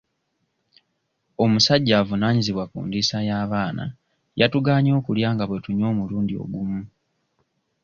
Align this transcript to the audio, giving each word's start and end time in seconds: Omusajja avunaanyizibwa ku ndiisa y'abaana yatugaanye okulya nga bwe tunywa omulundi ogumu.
Omusajja 1.43 1.93
avunaanyizibwa 2.01 2.65
ku 2.71 2.77
ndiisa 2.85 3.17
y'abaana 3.27 3.85
yatugaanye 4.39 4.91
okulya 4.99 5.27
nga 5.33 5.45
bwe 5.45 5.61
tunywa 5.63 5.87
omulundi 5.93 6.33
ogumu. 6.43 6.79